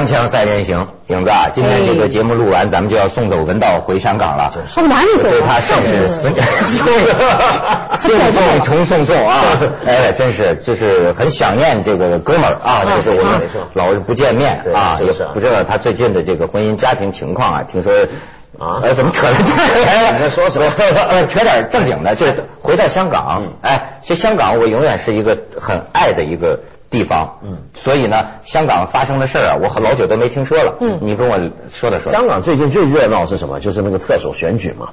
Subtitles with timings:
[0.00, 4.50] 锵锵三人行，影子啊，今天这个节目录完，咱们就要送走文道回香港了。
[4.76, 5.28] 往哪里走？
[5.28, 6.32] 对他甚是送
[7.96, 9.42] 送送重送送啊！
[9.84, 13.42] 哎，真是就是很想念这个哥们儿啊，就是我们
[13.74, 17.62] 老是不见面啊，也不知道他最近的这个婚姻家庭情况啊。
[17.64, 17.92] 听说
[18.58, 20.12] 啊，哎，怎么扯到这儿？
[20.16, 20.72] 你在说什么？
[21.28, 23.52] 扯点正经的，就是回到香港。
[23.60, 26.60] 哎，其实香港我永远是一个很爱的一个。
[26.90, 31.38] 地方，嗯，所以呢，香港发生的事儿啊，我老久都没听说了，嗯，你跟我
[31.72, 32.10] 说的说。
[32.10, 33.60] 香港最近最热闹是什么？
[33.60, 34.90] 就是那个特首选举嘛。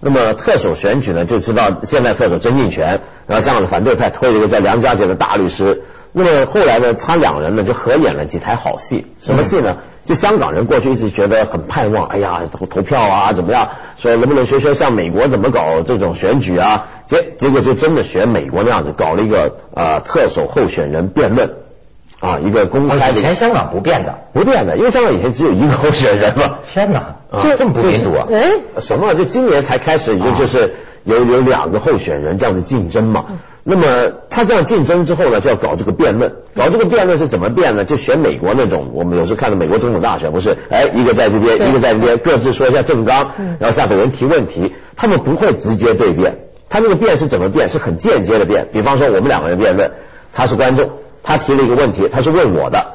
[0.00, 5.82] 那么特首选举呢，就知道现在特首曾荫权，然后香港的反对派推了一个叫梁家杰的大律师。
[6.18, 9.04] 那么后来呢，他两人呢就合演了几台好戏。
[9.20, 9.76] 什么戏呢？
[10.06, 13.68] 就香港人过去一直觉得很盼望，哎呀，投投票啊，怎么样？
[13.98, 16.86] 说能不能学学像美国怎么搞这种选举啊？
[17.06, 21.56] 结结果就真的学美国那样子，搞了一个呃特首候选人辩论
[22.20, 23.18] 啊，一个公开的。
[23.18, 26.60] 以前香港不变的，不变的，因为香港以前只有一个候选人嘛。
[26.72, 28.26] 天哪，这这么不民主啊？
[28.32, 29.12] 哎，什么？
[29.14, 33.24] 就今年才开始，也就是有有两个候选人这样子竞争嘛。
[33.68, 36.36] 那么他这样竞争之后呢，就要搞这个辩论。
[36.54, 37.84] 搞这个辩论是怎么辩呢？
[37.84, 40.56] 就选美国那种，我们有时看到美国总统大选，不是？
[40.70, 44.74] 哎，一个在这边，一个在这边，各自说一下政纲，然后下面人提问题。
[44.94, 47.68] 他们不会直接对辩，他那个辩是怎么辩？
[47.68, 48.68] 是很间接的辩。
[48.72, 49.90] 比方说，我们两个人辩论，
[50.32, 50.90] 他是观众，
[51.24, 52.92] 他提了一个问题，他是问我的。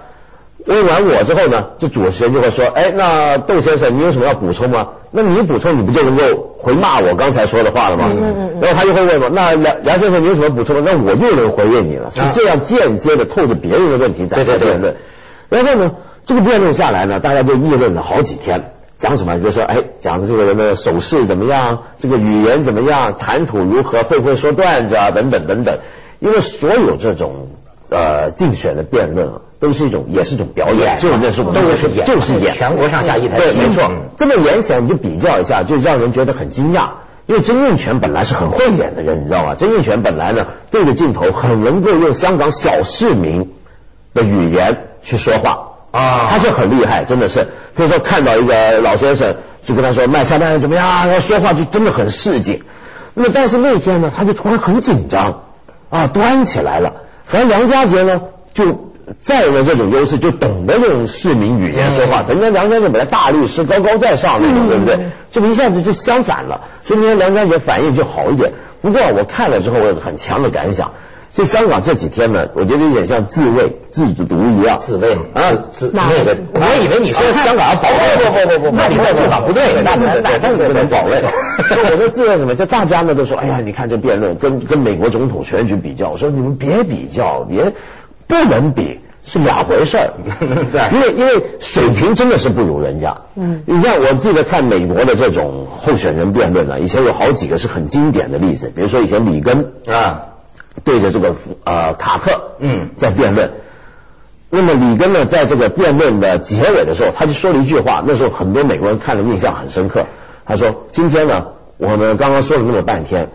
[0.66, 4.90] 问完我之后呢，这主持人就会说：“哎，那窦先生，你有什么要补充吗？
[5.12, 14.95] 那你补充，你不就能够回骂我刚才说的话了吗？”嗯嗯然后他就会问我：“那梁梁先生，你有什么补充吗？”那我又能回应你了，是这样间接的透着别人的问题展开辩论。
[15.50, 15.92] 然后呢，
[16.26, 19.39] 这个辩论下来呢，大家就议论了好几天，讲什么？
[19.39, 21.80] 就说：“哎，讲的这个人的手势怎么样？
[21.99, 23.16] 这个语言怎么样？
[23.17, 24.04] 谈吐如何？
[24.04, 25.10] 会不会说段子啊？
[25.10, 25.80] 等等等等。”
[26.20, 27.48] 因为所有这种
[27.89, 29.42] 呃竞选的辩论啊。
[29.61, 33.89] 都是一种，也是一种表演，就那是我们都是演，就是演，全国上下一台戏，对，没错。
[34.17, 36.88] 这么演起来，你就比较一下，就让人觉得很惊讶。
[37.27, 39.54] 因为曾荫权本来是很会演的人，你知道吗？
[39.55, 43.54] 曾荫权本来呢，对着镜头很能够用香港小市民
[44.16, 47.43] 的语言去说话啊，他就很厉害，真的是。
[47.76, 52.64] 比如说看到一个老先生，就跟他说卖菜卖的怎么样，然后说话就真的很市井。
[53.14, 55.43] 那么但是那天呢，他就突然很紧张
[55.92, 56.93] 啊，端起来了。
[57.26, 58.22] 反正梁家杰呢，
[58.55, 58.91] 就。
[59.22, 62.23] 再有这种优势，就懂得这种市民语言说话。
[62.27, 64.99] 人家梁家杰本来大律师，高高在上那种，对不对？
[65.32, 68.52] 这么一下子就相反了，所以今天梁家杰反应就好一点。
[68.82, 70.94] 不过我看了之后，我有很强的感想。
[71.33, 74.82] 就香港这几天呢，我觉得有点像自卫、自毒一样。
[74.86, 81.23] 自卫啊，自那个，我以为你说香港要保卫，不不不不，那你这做法不对，那那那那不能保卫。
[81.92, 82.55] 我说自卫什么？
[82.55, 87.72] 就大家呢都说，哎呀，你看这辩论跟跟美国总统选举比较，我说你们别比较，别。
[88.28, 90.14] 不能比是两回事儿，
[90.71, 93.17] 对，因为因为水平真的是不如人家。
[93.36, 100.21] 嗯，你像，我记得看美国的这种候选人辩论呢，以前有好几个是很经典的例子，比如说以前里根啊
[100.83, 103.52] 对着这个呃卡特嗯在辩论，
[104.49, 110.05] 那么里根呢在这个辩论的结尾的时候，他就说了一句话，那时候很多美国人看了印象很深刻。
[110.43, 113.30] 他说：“今天呢，我们刚刚说了那么半天，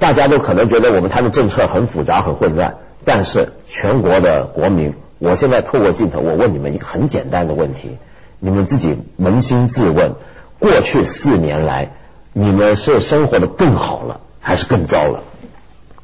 [0.00, 7.96] 大家都可能觉得我们谈的政策很复杂很混乱。”但是全国的国民，我现在透过镜头，我问你们一个很简单的问题：
[8.38, 10.12] 你们自己扪心自问，
[10.58, 11.92] 过去四年来，
[12.34, 15.22] 你们是生活的更好了，还是更糟了？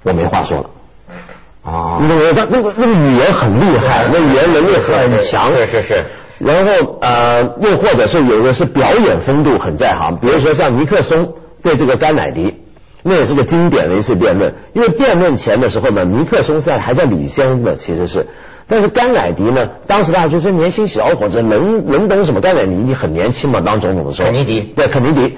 [0.03, 0.71] 我没话说了。
[1.63, 6.05] 啊，那个那个那个语言很厉害，那语言能力很强，是是是。
[6.39, 12.62] 然后呃，又或者是有的是表演风度很在行，比如说像尼克松对这个甘乃迪。
[13.03, 18.27] 那也是个经典的一次辩论，因为辩论前的时候呢，尼克松在还在领先的，其实是，
[18.69, 22.41] 但是甘乃迪呢，当时大家就说年轻小伙子能能懂什么？
[22.41, 24.29] 甘乃迪你很年轻嘛，当总统的时候。
[24.31, 24.61] 肯尼迪。
[24.61, 25.37] 对，肯尼迪。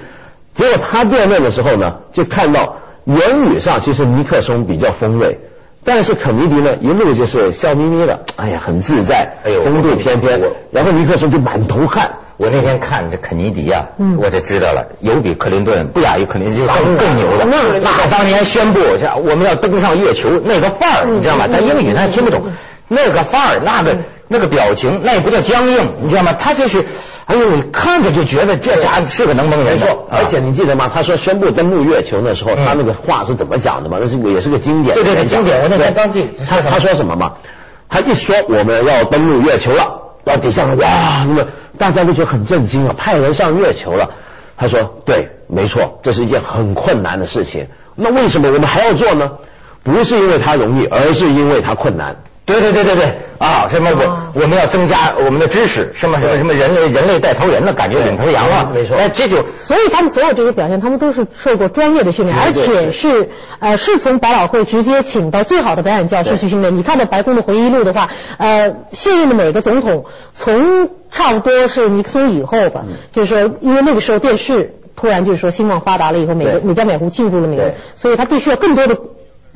[0.53, 3.17] 结果他辩论的时候呢，就看到言
[3.51, 5.39] 语上其实尼克松比较锋锐，
[5.83, 10.39] 但是肯尼迪呢一路就是笑眯眯的，哎呀，很自在，哎呦，风度翩翩，
[10.71, 12.11] 然后尼克松就满头汗。
[12.37, 13.85] 我那天看这肯尼迪呀，
[14.17, 17.45] 我就知道了，有比克林顿不亚于克林顿更更牛的。
[17.81, 21.47] 那当年宣布这我们要登上月球那个范儿，你知道吗？
[21.51, 22.43] 他英语他听不懂，
[22.89, 23.97] 那个范儿，那个
[24.27, 26.33] 那个表情，那也不叫僵硬，你知道吗？
[26.33, 26.83] 他就是，
[27.25, 27.41] 哎呦，
[27.71, 29.77] 看着就觉得这家伙是个能蒙人。
[29.77, 30.91] 没错，而且你记得吗？
[30.93, 33.97] 他说宣布登陆月球的时候，他那个话是怎么讲的吗？
[34.01, 34.95] 那是也是个经典。
[34.95, 35.61] 对对对，经典。
[35.61, 37.33] 我那天刚进，他他说什么嘛？
[37.87, 40.01] 他一说我们要登陆月球了。
[40.25, 44.11] 到底下哇，那么大家都觉得很震惊啊，派人上月球了。
[44.57, 47.67] 他说：“对，没错，这是一件很困难的事情。
[47.95, 49.37] 那为什么我们还要做呢？
[49.83, 52.15] 不是因为它容易，而是因为它困难。
[52.45, 53.05] 对对对对对
[53.39, 53.67] 啊！
[53.69, 58.95] 什么我我们要增加我们的知识，什么什么什么人类人类带头人的感觉领头羊啊，没错。
[58.95, 66.77] 哎，这就所以他们所有这些表现，他们都是受过专业的训练，而且是呃是从百老汇直接请到最好的表演教师去训练。
[66.77, 77.65] 你看到白宫的回忆录的话，呃，现任的每个总统从差不多是尼克松以后吧，就是说因为那个时候电视突然就是说兴旺发达了以后，每个每家每户进入了美国，
[77.95, 78.97] 所以他必须要更多的。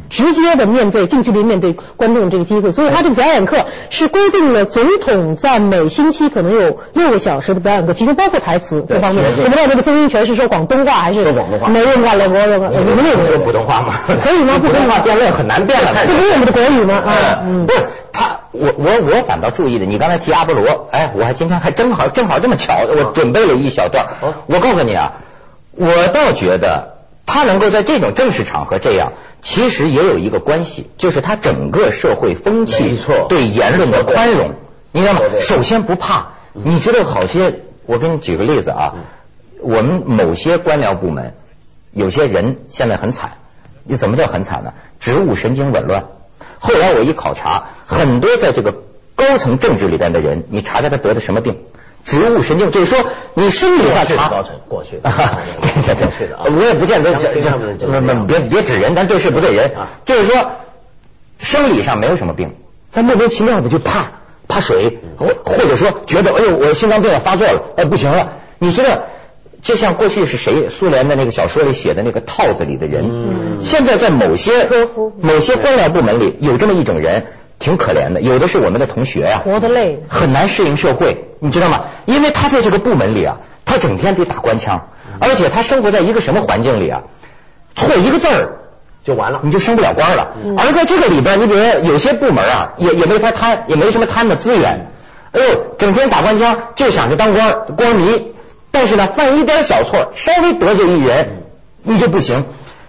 [0.09, 9.23] 直接的面对近距离面对观众这个机会，所以他这个表演课是规定了总统在每星期可能有六个小时的表演课，其中包括台词各方面。
[9.37, 11.67] 我们道这个声音全是说广东话还是说广东话？
[11.67, 13.93] 没用过了，我我你们那个说普通话吗？
[14.21, 14.53] 可以吗？
[14.59, 16.95] 普通话辩论很难辩了，这不是我们的国语吗？
[16.95, 17.79] 啊，不是
[18.11, 24.07] 他，我我我反倒注意的，你刚才提阿波罗，哎，我还今天还正好正好这么巧，我准备了一小段。
[24.47, 25.13] 我告诉你啊，
[25.75, 26.95] 我倒觉得。
[27.31, 32.97] 他能够在这种正式场合这样，其实也有一个关系，就是他整个社会风气
[33.29, 34.51] 对言论的宽容，
[34.91, 35.21] 你知道吗？
[35.41, 38.95] 首先不怕，你知道好些，我给你举个例子啊，
[39.61, 41.35] 我们某些官僚部门
[41.91, 43.37] 有些人现在很惨，
[43.83, 44.73] 你怎么叫很惨呢？
[44.99, 46.05] 职务神经紊乱。
[46.59, 48.83] 后来我一考察，很多在这个
[49.15, 51.57] 高层政治里边的人，你查查他得的什么病？
[52.05, 52.97] 植物神经就是说，
[53.35, 59.71] 你生理上查高层过去， 对对对，我也不见得这这，别别指人，咱对事不对人。
[60.05, 60.51] 就是说，
[61.37, 62.55] 生理上没有什么病，
[62.91, 64.05] 但莫名其妙的就怕
[64.47, 68.33] 怕水，或或者说觉得哎呦我心脏病要发作了，哎不行了。
[68.57, 69.03] 你知道，
[69.61, 70.69] 就像过去是谁？
[70.69, 74.67] 苏联的那个小说里写的那个套子里的人，现在在某些
[75.21, 77.27] 某些官僚部门里有这么一种人。
[77.59, 81.81] 挺可怜的，有的是我们的同学呀，活得累，很难适应社会，你知道吗？
[82.05, 84.87] 因为他在这个部门里啊，他整天得打官腔，
[85.19, 87.01] 而且他生活在一个什么环境里啊？
[87.75, 88.59] 错一个字儿
[89.03, 90.33] 就完了，你就升不了官了。
[90.57, 94.87] 而在这个里边，你比如有些部门啊，也也没法贪，也没什么贪的资源。
[95.31, 98.33] 哎呦，整天打官腔，就想着当官，官迷。
[98.71, 101.43] 但是呢，犯一点小错，稍微得罪一人，
[101.83, 102.45] 你就不行。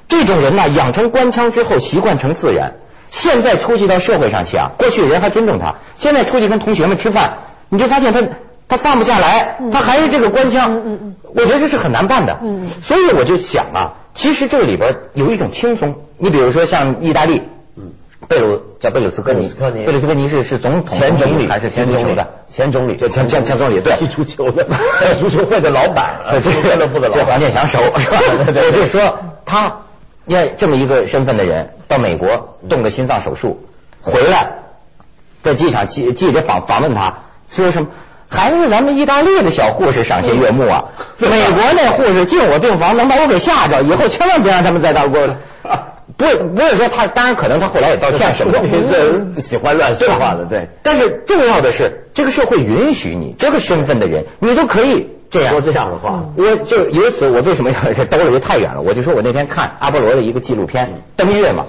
[0.08, 2.74] 这种人呢，养成官腔之后，习惯成自然。
[3.10, 8.22] 现在出去到社会上去啊，过去人还尊重他，现在出去跟同学们吃饭，你就发现他
[8.68, 12.38] 他放不下来，他还是这个官腔，嗯嗯我觉得这是很难办的。
[12.82, 15.96] 所以我就想啊，其实这里边有一种轻松。
[16.18, 17.42] 你比如说像意大利，
[18.28, 19.48] 贝鲁叫贝鲁斯科尼，
[19.84, 20.28] 贝鲁斯科尼。
[20.28, 21.48] 是是总统前总理。
[21.48, 22.14] 还是前总理？
[22.14, 22.94] 的前总理？
[22.94, 23.96] 对前前前总理对。
[23.96, 24.66] 踢足球的。
[25.18, 28.18] 足球会的老板， 这俱乐部的老板，这黄健翔熟是吧？
[28.46, 29.78] 我就说他。
[30.30, 33.66] 你看这么一个身份的人到美国动个心脏手术
[34.00, 34.58] 回来，
[35.42, 37.88] 在机场记记者访访问他说什么？
[38.28, 40.84] 还是咱们意大利的小护士赏心悦目啊！
[41.18, 45.18] 美国那护士进我病房能把我给吓着，以后千万别让他们再到过。
[46.16, 46.24] 不
[46.54, 48.52] 不是说他，当然可能他后来也道歉什么。
[48.86, 50.68] 是喜欢乱说话的，对。
[50.84, 55.08] 但是重要的是，这个社会允许你这个身份的人，你都可以。
[55.30, 58.82] 这样说这样的话，我就由此我为什么要这 兜了就太远了？
[58.82, 61.66] 我就说我那天看阿波罗的一个纪录片登月嘛，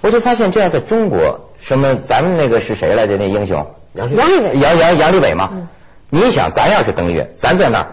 [0.00, 3.16] 我就发现这样在中国什么咱们那个是谁来着？
[3.18, 5.50] 那英雄杨杨杨杨杨利伟嘛？
[6.10, 7.86] 你想咱要是登月，咱在那儿，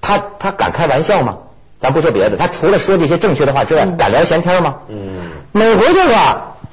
[0.00, 1.38] 他他敢开玩笑吗？
[1.80, 4.76] 咱不说别的，他除了说这些正确的话之外，敢聊闲天吗？
[4.88, 6.14] 嗯，美国这个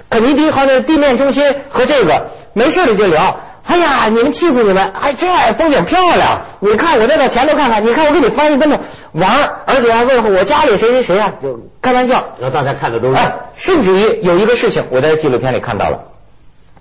[0.09, 3.39] 肯尼迪好像地面中心和这个没事的就聊。
[3.69, 4.91] 哎呀，你们气死你们！
[4.99, 8.79] 哎，这风景漂亮，你看我再到前头看看，你看我给你翻一分钟
[9.11, 9.29] 玩，
[9.67, 13.15] 而且还问候我家里谁谁谁啊，就开玩笑，让大家看的都是。
[13.15, 16.05] 哎，甚至于有一个事情，我在纪录片里看到了，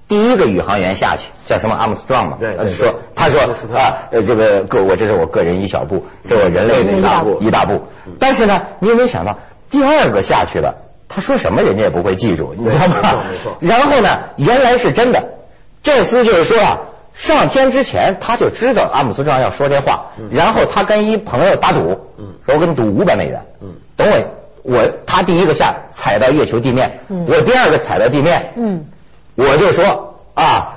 [0.09, 2.39] 第一个宇航员下去叫什么阿姆斯特朗嘛？
[2.41, 3.43] 对，说他说
[3.77, 7.87] 啊，呃，这个个我这是我个人一小步，是我人类的一大步一大步。
[8.19, 10.77] 但是呢，你有没有想到第二个下去了，
[11.07, 12.97] 他说什么人家也不会记住，你知道吗？
[12.97, 13.57] 没错没错。
[13.61, 15.35] 然后呢，原来是真的。
[15.89, 16.79] 这厮就是说啊，
[17.15, 21.79] 上天之前他就知道阿姆斯特朗要说这话，然后他跟一朋友打赌，
[22.45, 23.41] 说我跟你赌五百美元，
[23.97, 24.17] 等我
[24.63, 28.53] 我他第一个下踩到月球地面，我第二个踩到地面，
[29.35, 30.75] 我就说啊，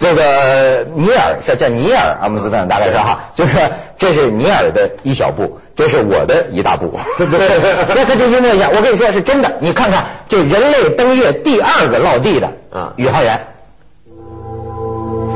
[0.00, 3.56] 这个尼尔叫叫尼尔阿姆斯特朗大概是哈，就是
[3.98, 12.50] 这是尼尔的一小步，这是我的一大步， 那他就因为一下，我跟你说是真的，你看看就人类登月第二个落地的
[12.96, 13.46] 宇航员。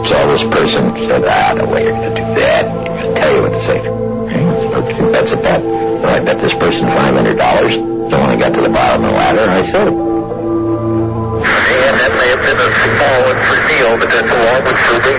[0.04, 2.68] So this person said, ah, no way you're going to do that.
[2.68, 3.80] I'm going to tell you what to say.
[3.80, 5.62] Okay, that's a bet.
[5.62, 8.10] So I bet this person $500.
[8.10, 9.94] So when I got to the bottom of the ladder, I said it.
[9.94, 14.76] And that may have been a small one for Neil, but that's a long one
[14.76, 15.14] for me.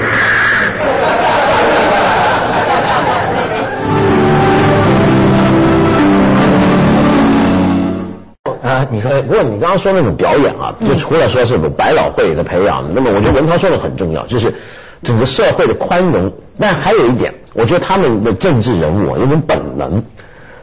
[8.66, 14.56] 啊，你说，不过你刚刚说那种表演啊，就除了说是百老汇的培养，那么我觉得文涛说的很重要，就是
[15.04, 16.34] 整个社会的宽容。
[16.60, 20.04] 但还有一点，我觉得他们的政治人物有种本能，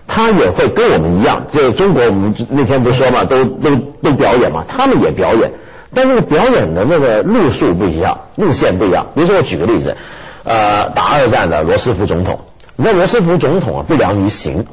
[0.09, 5.53] 他也会跟我们一样，就是中国我们那天不是说嘛，都都都表演嘛，他们也表演，
[5.95, 9.07] 但那个表演的那个路数不一样，路线不一样。
[9.15, 9.97] 比如说我举个例子，
[10.43, 12.41] 呃，打二战的罗斯福总统，
[12.75, 14.67] 你知道罗斯福总统啊不良于行。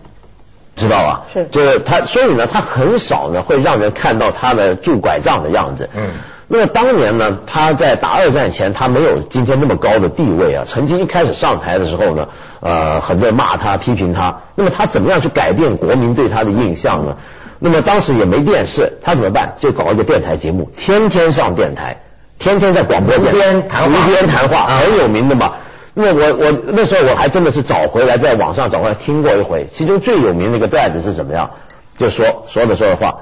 [0.80, 1.22] 知道吧？
[1.34, 5.90] 是，就是他，所以呢，他很少呢会让人看到他的拄拐杖的样子。
[5.94, 6.14] 嗯，
[6.48, 10.66] 那么当年呢，他在打二战前，他没有今天那么高的地位啊。
[10.68, 12.28] 曾经一开始上台的时候呢，
[12.62, 14.42] 呃，很多人骂他、批评他。
[14.56, 17.18] 那么他怎么样去改变国民对他的印象呢？
[17.60, 19.56] 那么当时也没电视，他怎么办？
[19.60, 21.98] 就搞一个电台节目，天天上电台，
[22.40, 25.52] 天天在广播间谈话，无边谈话，很有名的嘛。
[25.94, 31.52] 那我我那时候我还真的是找回来，在网上找回来听过一回，其中最有名的一个段子是什么样？
[31.98, 33.22] 就说说着说着话，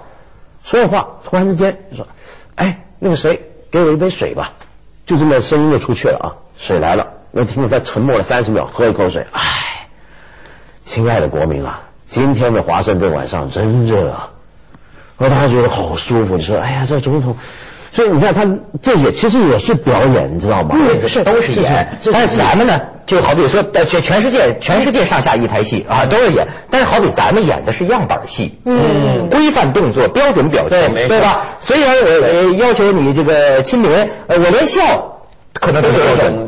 [0.63, 2.07] 说着话，突然之间就说，
[2.55, 4.53] 哎，那个谁，给我一杯水吧，
[5.05, 9.87] 就这么声音就出去了啊，水来了，那听着他沉默了三十秒，喝一口水，哎，
[10.85, 14.29] 亲爱的国民啊，今天的华盛顿晚上真热啊，
[15.17, 17.37] 我当时觉得好舒服，你说，哎呀，这总统。
[17.97, 18.45] 所以你看，他
[18.79, 20.75] 这也其实也是表演，你知道吗？
[20.77, 21.97] 嗯，是都是演。
[22.13, 26.47] 但是咱们呢，就好比说，全全世界全世界上下一台戏啊，都是演。
[26.69, 31.47] 但是好比咱们演的是样板戏，嗯，规范动作、标准表情，对吧？
[31.59, 33.91] 虽然我要求你这个亲民，
[34.27, 35.16] 我连笑。
[35.59, 35.95] 可能都是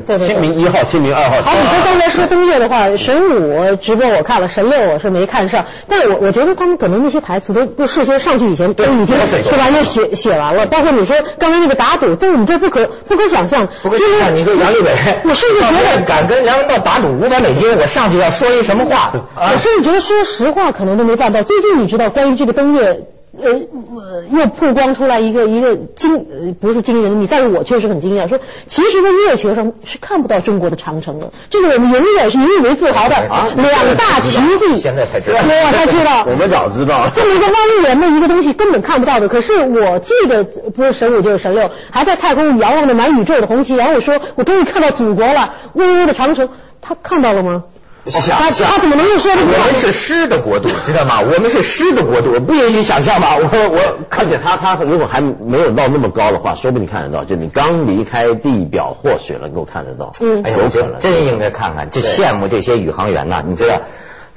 [0.05, 1.41] 对对清明一号、清明二号。
[1.41, 5.65] 好，你说刚才说冬夜的话，神五直播我看了，神六我是没看上。
[5.87, 10.65] 但我我觉得他们可能那些台词都不事先上去以前都已经是吧，就写写完了。
[10.65, 13.67] 包括你说刚才那个打赌，在我们这不可不可想象。
[13.81, 14.91] 不可想象，你说杨利伟，
[15.23, 19.11] 我甚至觉得敢跟梁文道打赌五百美金，我上去要说一什么话？
[19.35, 21.43] 我甚至觉得说实话可能都没办到。
[21.43, 23.01] 最近你知道关于这个登月。
[23.37, 33.15] 呃，又曝光出来一个一个惊，不是惊人的秘，但是我确实很惊讶，说其实，在月球上是看不到中国的长城的，这个我们永远是引以为自豪的
[33.55, 34.77] 两大奇迹。
[34.79, 39.27] 现在才知道，我才知道， 我们早知道，这么一个蜿蜒的一个东西根本看不到的。
[39.27, 46.49] 可是我记得不是神五就是神六，还在太空遥望着满宇宙的红旗，然后我说我终于看到祖国了，巍巍的长城，
[46.81, 47.63] 他看到了吗？
[48.09, 49.51] 想象，他怎么能又说这个？
[49.51, 51.21] 我们是诗的国度，知道吗？
[51.21, 53.37] 我们是诗的国度，我不允许想象吧？
[53.37, 57.25] 我我，而且他他如果还没有到那么高的话，说不定看得到。
[57.25, 60.13] 就你刚离开地表，或许能够看得到。
[60.19, 61.89] 嗯，有可能，真应该看看。
[61.89, 63.81] 就羡慕这些宇航员呐，你知道，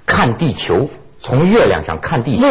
[0.06, 0.88] 看地球，
[1.20, 2.42] 从月亮上看地球，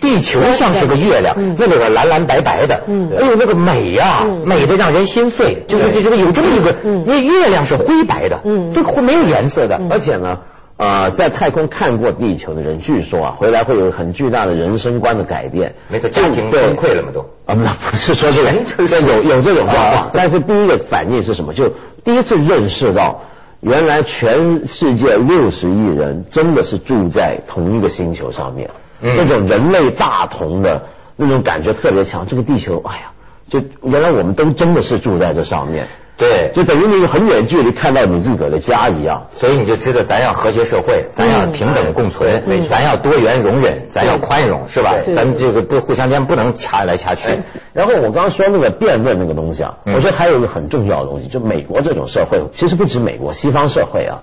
[0.00, 5.64] 地球像是个月亮，那个蓝蓝白白的，嗯，哎呦，那个美呀，美的让人心碎。
[5.68, 10.38] 就是这这个有这么一个，那月亮是灰白的，嗯，这没有颜色的，而且呢。
[10.76, 15.74] 啊，在太空看过地球的人，据说啊，回来会有很巨大的人生观的改变。
[15.88, 17.10] 没错，家庭崩溃了嘛？
[17.14, 20.10] 都啊，不不是说这个，有有这种状况。
[20.12, 21.54] 但是第一个反应是什么？
[21.54, 21.72] 就
[22.04, 23.22] 第一次认识到，
[23.60, 28.68] 原来全世界六十亿人真的是住在同一个星球上面，
[29.00, 32.26] 那种人类大同的那种感觉特别强。
[32.26, 33.12] 这个地球，哎呀，
[33.48, 35.86] 就原来我们都真的是住在这上面。
[36.16, 44.94] 对，就等于你很远距离看到你自个儿的家一样，所以你就知道咱要和谐社会，咱要平等共存，咱要多元容忍，咱要宽容，是吧？
[45.14, 47.40] 咱这个不互相间不能掐来掐去。
[47.74, 54.22] 然后我刚刚说那个辩论那个东西啊，我觉得还有一个很重要的东西，就美国这种社会，其实不止美国，西方社会啊，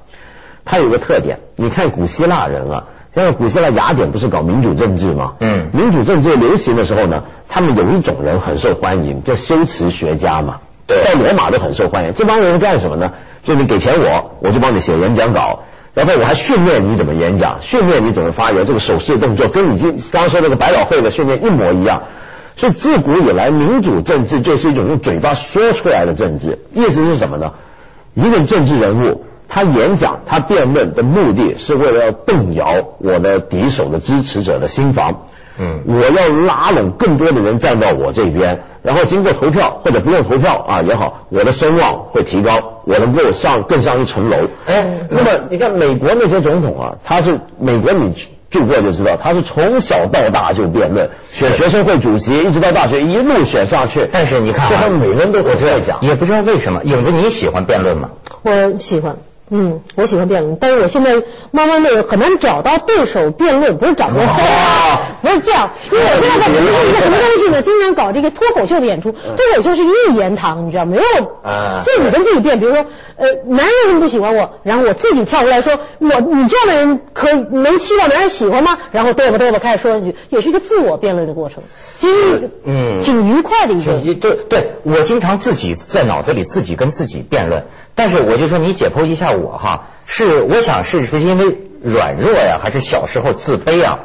[0.65, 1.41] 它有个特点。
[1.55, 5.33] 你看古希腊人啊，像古希腊雅典不是搞民主政治吗？
[5.39, 10.62] 嗯，民主政治流行的时候呢，他们有一种人很受欢迎，叫修辞学家嘛。
[10.87, 12.13] 在罗马都很受欢迎。
[12.13, 13.13] 这帮人干什么呢？
[13.43, 15.63] 就你给钱我，我就帮你写演讲稿，
[15.93, 22.03] 然后我还训练你怎么演讲，训练你怎么发言，这个手势动作跟你今刚说那个百老汇的训练一模一样。
[22.55, 26.59] 所以自古以来，民主政治就是一种用嘴巴说出来的政治。
[26.73, 27.53] 意思是什么呢？
[28.13, 35.27] 一个政治人物，他演讲、他辩论的目的是为了要动摇我的敌手的支持者的心房。
[35.57, 38.63] 嗯，我要拉拢更多的人站到我这边。
[38.81, 44.36] 然后经过投票或者不用投票啊也好，我的声望会提高，我能够上更上一层楼。
[44.65, 48.13] 哎，那么你看美国那些总统啊，他是美国你
[48.50, 54.05] 住过就知道，他是从小到大就辩论，选学生会主席，一直到大学一路选上去。
[54.12, 56.83] 但是你看，他每人都会这样讲，也不知道为什么。
[56.83, 58.10] 影子你喜欢辩论吗？
[58.41, 59.15] 我喜欢。
[59.50, 61.21] 嗯，我喜欢辩论，但是我现在
[61.51, 64.25] 慢慢的很难找到对手辩论，不是找不到，
[65.21, 67.62] 不是这样，因为我现在在研究一个什么东西呢？
[67.62, 71.03] 经常搞这个脱口秀的演出，脱口秀是一言堂，你知道没有？
[71.83, 72.85] 自己跟自己辩，比如说，
[73.17, 74.59] 呃，男人为什么不喜欢我？
[74.63, 78.77] 然后我自己跳出来说，我你这样的人可能期望男人喜欢吗？
[78.91, 81.63] 然后嘚吧嘚吧开始说下去，也是一个自我辩论的过程，
[82.00, 84.00] 其实嗯挺愉快的一个。
[84.15, 87.65] 对对，我经常自己在脑子里自己跟自己辩论。
[87.95, 94.00] 但是我就说你解剖一下我哈，是我想是是因为软弱呀，还是小时候自卑啊？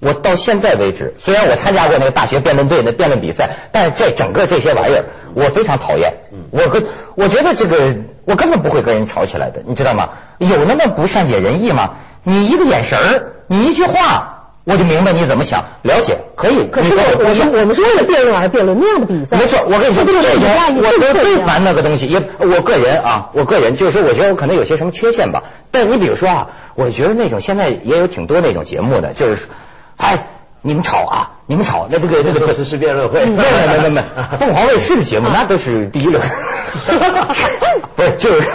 [0.00, 6.14] 我到现在为止，虽然我参加过那个大学辩论队的辩论比赛，但是这整个这些玩意儿，我非常讨厌。
[6.50, 10.10] 我跟我觉得这个我根本不会跟人吵起来的，你知道吗？
[10.38, 11.92] 有那么不善解人意吗？
[12.24, 14.41] 你一个眼神儿，你一句话。
[14.64, 16.68] 我就明白你怎么想，了解可以。
[16.68, 19.36] 可是我我我们是为了辩论而辩论那样的比赛。
[19.36, 22.06] 没错，我跟你说，这种我我最烦那个东西。
[22.06, 25.42] 也我个人啊，我个人就是说，我觉得我可能有些什么缺陷吧。
[25.72, 29.48] 但你比如说啊，我觉得那种现在也有挺多那种节目的，就是
[29.96, 30.28] 哎，
[30.60, 34.04] 你们吵啊，你们吵，那不给那个实时辩论会，没没没没，
[34.38, 36.20] 凤凰卫视的节目那都是第一流。
[37.96, 38.48] 不是，就是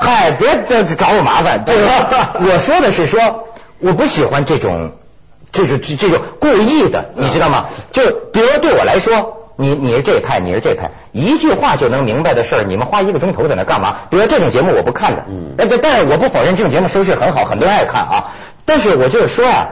[0.00, 1.64] 嗨，别这找我麻烦。
[1.64, 1.80] 就是
[2.42, 3.46] 我说的是说，
[3.78, 4.94] 我不喜欢这种。
[5.52, 7.66] 这是这这种故意的，你知道吗？
[7.92, 13.96] 就比如对我来说，你你是这派，你是这派，一句话就能明白的事儿，你们花一个钟头在那干嘛？
[14.08, 18.32] 比如这种节目我不看的，嗯，但但是我不否认这种节目收视很好，很多人爱看啊。
[18.64, 19.68] 但是我就是说啊，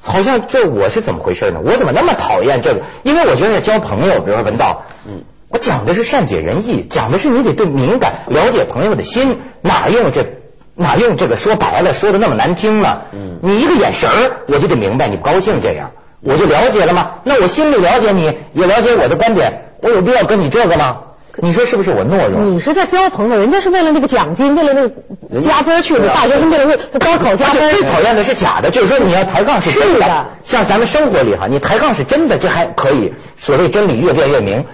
[0.00, 1.60] 好像这我是怎么回事呢？
[1.64, 2.80] 我怎么那么讨厌这个？
[3.04, 10.41] 因为我觉得交朋友，比如说文道，嗯，我讲的是善解人意，讲的是你得对敏感，了解朋友的心，哪用这？
[10.74, 13.02] 哪用这个说白了，说的那么难听呢？
[13.12, 17.10] 嗯，你一个眼神儿，我就得明白你不高兴这样，我就了解了吗？
[17.24, 20.98] 那我心里了解你，也了解我的观点，我有必要跟你这个吗？
[21.36, 22.40] 你说是不是我懦弱？
[22.42, 26.08] 你是在交朋友，人家是为了那个奖金，为了那个加分去的。
[26.08, 27.70] 大学生为了为高考加分。
[27.72, 33.14] 最讨厌的是假的，就是说你要抬杠是真的，像咱们生活里哈，你抬杠是真的，这还可以。
[33.38, 34.66] 所谓真理越辩越明。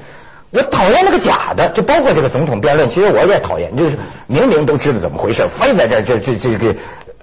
[0.50, 6.74] 我讨厌那个假的，就包括这个总统辩论，其实我也讨厌，就是明明都知道怎么回事，非在这这这这个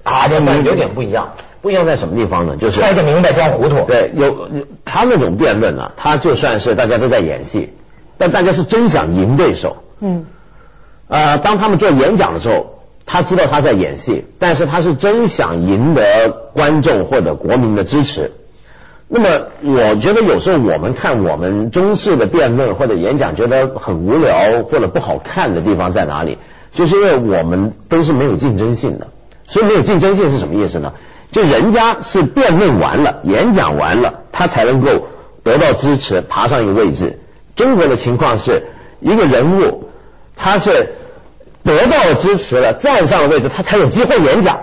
[0.03, 2.55] 啊，这有点不一样，不一样在什么地方呢？
[2.57, 3.85] 就是揣着明白装糊涂。
[3.87, 4.49] 对，有
[4.85, 7.73] 他那种辩论呢，他就算是大家都在演戏，
[8.17, 9.77] 但大家是真想赢对手。
[9.99, 10.25] 嗯。
[11.07, 18.31] 呃，当他们做演讲的时候，他知道他在演戏，但是他是真想赢得观众或者国民的支持。
[19.07, 19.27] 那么，
[19.61, 26.37] 我觉得有时候我们看我们中式的辩论或者演讲，觉得很无聊或者不好看的地方在哪里？
[26.73, 29.07] 就是因为我们都是没有竞争性的。
[29.47, 30.93] 所以没有竞争性是什么意思呢？
[31.31, 35.07] 就人家是辩论完了、演讲完了，他才能够
[35.43, 37.19] 得到支持，爬上一个位置。
[37.55, 38.63] 中国的情况是
[39.01, 39.89] 一个人物，
[40.35, 40.95] 他是
[41.63, 44.61] 得到了支持了，站上了位置，他才有机会演讲。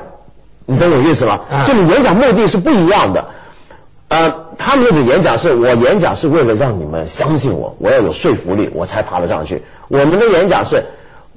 [0.66, 1.40] 你懂我意思吗？
[1.68, 3.26] 就你演讲目的是不一样的。
[4.12, 9.62] 呃，他们那种演讲是我演讲是为了让你们相信我，我要有说服力，我才爬得上去。
[9.88, 10.84] 我们的演讲是，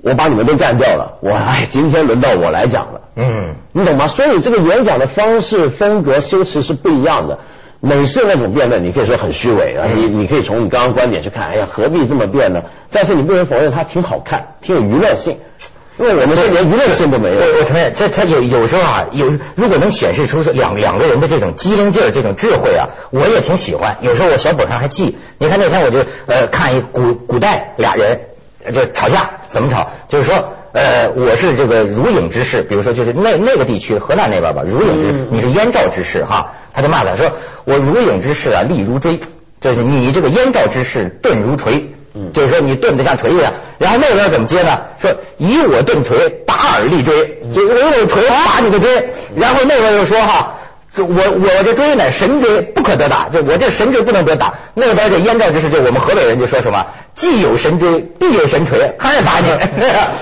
[0.02, 3.02] 我把你们都干掉了，我哎，今天轮到我来讲了。
[3.16, 4.10] 嗯，你懂吗？
[4.10, 7.40] 所以这个演讲的方式、风格、修辞是不一样的。
[7.80, 12.64] 美式那种辩论，你可以说很虚伪啊，你你可以从你刚刚观点去看，哎呀，何必这么辩呢？
[12.92, 15.38] 但是你不能否认它挺好看，挺有娱乐性。
[15.98, 17.36] 因为我们是连娱乐性都没有。
[17.36, 23.98] 我我承认，这他有有时候啊，有如果能显示出两两个人的这种机灵劲儿、这种智慧啊，我也挺喜欢。
[24.02, 25.18] 有时候我小本上还记。
[25.38, 28.20] 你看那天我就呃看一古古代俩人
[28.74, 29.92] 就吵架，怎么吵？
[30.10, 37.32] 就是说呃我是这个如影之势，比如说就是那那个地区河南那边吧，如影之你是燕赵之势哈，他就骂他说
[37.64, 39.22] 我如影之势啊，力如锥，
[39.62, 41.92] 就是你这个燕赵之势钝如锤。
[42.16, 44.80] 嗯，就是说你钝的像锤一样，然后那边怎么接呢？
[45.02, 49.10] 说以我钝锤打耳立锥，就我有锤打你的锥。
[49.36, 50.56] 然后那边又说哈，
[50.98, 54.54] 我我这锥乃神锥，不可得打，就我这神锥不能得打。
[54.74, 59.48] 那边这燕赵之士，就我们河北人就说什么，既有神锥，必有神锤，还是打你。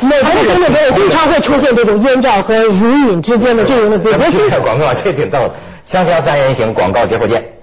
[0.08, 0.30] 美 国
[0.60, 4.10] 那边也 经常会出现这种燕赵和如影之间的这种的 比
[4.50, 4.60] 较。
[4.62, 5.52] 广告这挺逗的，
[5.88, 7.54] 锵锵三人行，广告之后见。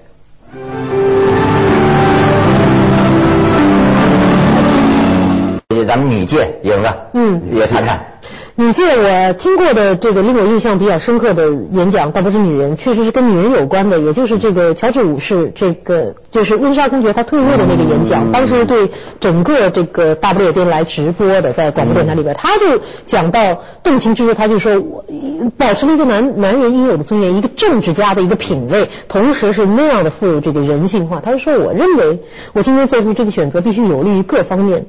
[5.91, 8.05] 咱们女界赢了，嗯，也谈谈。
[8.55, 13.65] 女界我听过的这个令我印象比较深刻的演讲，倒不是女人，确实是跟女人有？
[13.65, 25.03] 关的，也就是这个乔治五世，这个就是温莎公爵他退位的那个演讲，当时对整个这个大不列颠来直播的，在广播电台里边，他就讲到动情之处，他就说我
[25.57, 26.95] 保持了一个男男人应有？
[26.95, 30.39] 的尊严，一个政治家的一个品味，同时是那样的富有？
[30.39, 31.19] 这个人性化。
[31.19, 32.19] 他就说，我认为
[32.53, 34.03] 我今天做出这个选择，必须有？
[34.03, 34.85] 利于各方面。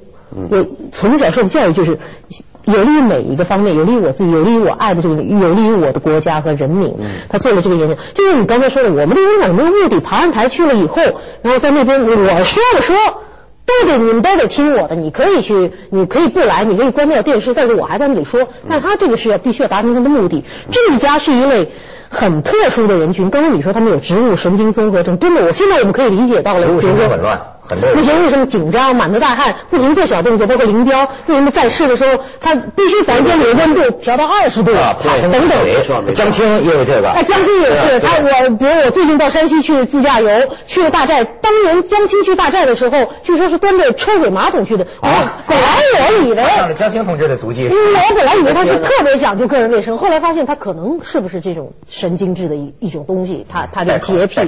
[0.51, 1.99] 我从小受的教育就是，
[2.65, 6.95] 有利于每一个方面，有利于我自己，有利于我爱的这个，有利于我的国家和人民。
[7.29, 11.03] 他做了这个演讲，就是你刚才说的，我们的演讲没有目的，爬上台去了以后，
[11.43, 12.07] 然后在那边我
[12.45, 12.97] 说了说。
[13.65, 18.49] 都得你们都得听我的，你可以去，你可以不来，你可以关掉电视，但是我还在那里说。
[18.69, 20.45] 但他这个是要必须要达成他的目的。
[20.71, 21.69] 这一家是一类
[22.11, 23.31] 很特殊的人群。
[23.31, 26.67] 刚刚你说他们有植物神经综合症，真的，我现在我们可以理解到了。
[26.67, 27.41] 植物神经紊乱。
[27.81, 34.97] 那些为什么紧张、满头大汗、不停做小动作，包括林彪为什么在世的时候，他必须房间里的温度调到二十度啊？
[35.33, 36.15] 等等。
[36.15, 37.11] 江青也有这个。
[37.11, 38.01] 哎，江青也是。
[38.01, 40.29] 他我比如我最近到山西去自驾游，
[40.67, 41.25] 去了大寨。
[41.25, 44.87] 当年江青去大寨的时候，据说是端着抽水马桶去的。
[45.01, 45.41] 啊。
[45.47, 45.65] 本来
[46.01, 46.75] 我以为。
[46.75, 47.69] 江青同志的足迹。
[47.69, 54.41] 我本来以为他是特别讲究个人卫生，后来发现他可能是不是这种神经质的一一种东西，他他的洁癖，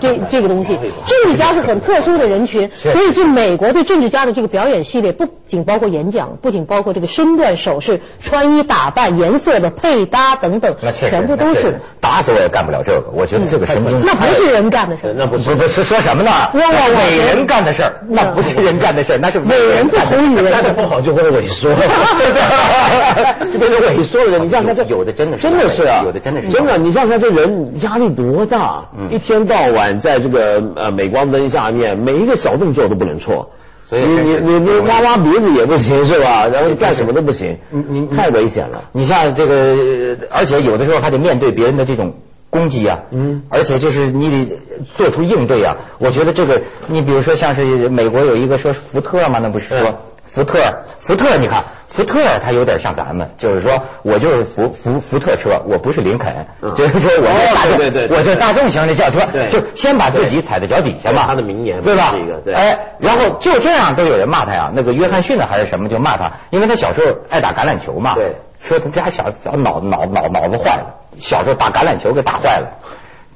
[0.00, 0.78] 这这个东西。
[1.06, 3.52] 这一家是很特殊的人群，所以就美。
[3.62, 11.80] 国对政治家的这个表演系列，不仅包括演讲，不仅包括这个身段、手势、穿衣打扮、颜色的配搭等等，那确实全部都是。
[12.00, 14.02] 打死我也干不了这个，我觉得这个神经。
[14.04, 16.30] 那不是人干的事儿，那不不不是说什么呢？
[16.54, 21.68] 伟人干的事儿，那不是人干的事儿，那是伟人不同于人，干的不好就会萎缩，
[23.52, 24.46] 就变成萎缩的人。
[24.46, 26.78] 你像他这有的真的是真的是啊，有的真的是真的。
[26.78, 33.52] 你像他这人压力多大，一天到晚在这个呃镁光灯下面，每一个小动作都不能错。
[33.90, 36.46] 你你你你挖挖鼻子也不行是吧？
[36.46, 38.84] 然后你干什么都不行，你你太危险了。
[38.92, 42.14] 你像这个，而且有的时候还得面对别人的这种
[42.48, 44.58] 攻击啊，嗯，而且就是你得
[44.96, 45.76] 做出应对啊。
[45.98, 50.58] 我觉得这个，你比如说像是美国有一个说福特嘛，那不是说福特
[50.98, 51.64] 福特，你看。
[51.92, 61.26] 福特它有点像咱们，就是说我就是福福福特车，我不是林肯，就是说我是大众，我是大众型的轿车，就先把自己踩在脚底下嘛。
[61.26, 62.14] 他的名言对吧？
[62.46, 62.54] 对。
[62.54, 72.68] 哎，然后就这样都有人骂他呀，那个约翰逊的还是什么就骂他，因为他小时候爱打橄榄球嘛，对，说他家小小脑脑脑脑子坏了，小时候打橄榄球给打坏了，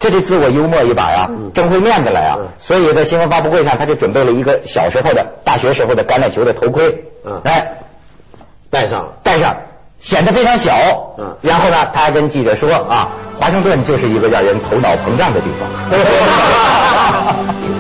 [0.01, 7.81] 这就自我幽默一把呀，争回面子来呀，所以在新闻发布会上他就准备了一个小时候的大学时候的橄榄球的头盔，嗯，哎。
[8.71, 9.57] 戴上了，戴上，
[10.01, 10.73] 显得非常小。
[11.19, 15.69] 嗯，然后呢，他还跟记者说啊，华盛顿就是一个让人头脑膨胀的地方。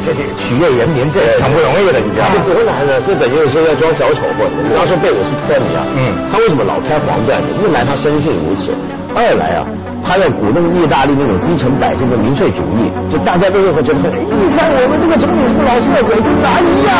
[0.04, 2.34] 这这取悦人民，这挺不容易的，你知道吗？
[2.38, 3.02] 这多难啊！
[3.04, 4.46] 这等于是在装小丑不？
[4.62, 7.48] 你要说贝鲁斯特尼啊，嗯，他为什么老开黄段子？
[7.58, 8.70] 一来他生性如此，
[9.18, 9.66] 二来啊，
[10.06, 16.94] 他要鼓动意大利那种基层百姓的民粹主义，就大家都会觉得，哎，你看我们这个总理是个老色鬼，跟咱一样，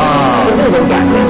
[0.00, 1.20] 啊，是那种感觉。